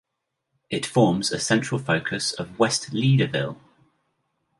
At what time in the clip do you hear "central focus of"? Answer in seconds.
1.39-2.57